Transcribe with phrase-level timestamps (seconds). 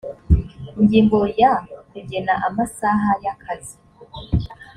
[0.79, 1.53] ingingo ya
[1.89, 3.75] kugena amasaha y akazi